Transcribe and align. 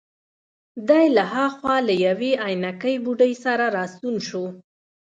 دی 0.89 1.05
له 1.15 1.23
هاخوا 1.33 1.77
له 1.87 1.93
یوې 2.05 2.31
عینکې 2.45 2.93
بوډۍ 3.03 3.33
سره 3.45 3.65
راستون 3.77 4.15
شو. 4.27 4.45